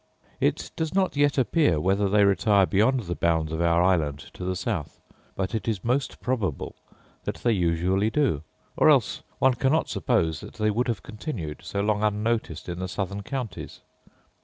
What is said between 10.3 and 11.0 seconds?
that they would